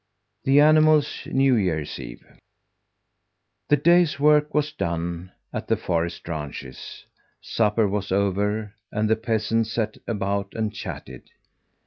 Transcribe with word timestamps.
THE 0.45 0.59
ANIMALS' 0.59 1.27
NEW 1.27 1.53
YEAR'S 1.55 1.99
EVE 1.99 2.25
The 3.69 3.77
day's 3.77 4.19
work 4.19 4.51
was 4.51 4.71
done 4.71 5.31
at 5.53 5.67
the 5.67 5.77
forest 5.77 6.27
ranches, 6.27 7.05
supper 7.39 7.87
was 7.87 8.11
over, 8.11 8.73
and 8.91 9.07
the 9.07 9.15
peasants 9.15 9.73
sat 9.73 9.97
about 10.07 10.55
and 10.55 10.73
chatted. 10.73 11.29